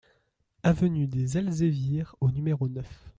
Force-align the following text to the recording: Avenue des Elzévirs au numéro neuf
Avenue 0.63 1.05
des 1.05 1.37
Elzévirs 1.37 2.15
au 2.21 2.31
numéro 2.31 2.67
neuf 2.67 3.07